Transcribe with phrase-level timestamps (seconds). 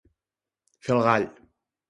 [0.87, 1.29] Fer el gall.